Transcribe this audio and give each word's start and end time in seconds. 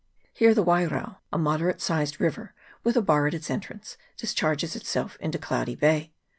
Here 0.33 0.55
the 0.55 0.63
Wairao, 0.63 1.17
a 1.31 1.37
moderate 1.37 1.79
sized 1.79 2.19
river, 2.19 2.55
with 2.83 2.97
a 2.97 3.03
bar 3.03 3.27
at 3.27 3.35
its 3.35 3.51
entrance, 3.51 3.97
dis 4.17 4.33
charges 4.33 4.75
itself 4.75 5.15
into 5.19 5.37
Cloudy 5.37 5.75
Bay. 5.75 6.11